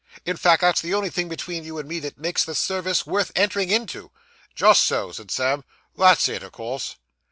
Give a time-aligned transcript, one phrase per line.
[0.25, 3.31] In fact, that's the only thing, between you and me, that makes the service worth
[3.35, 4.09] entering into.'
[4.55, 5.63] 'Just so,' said Sam.
[5.95, 6.95] 'That's it, o' course.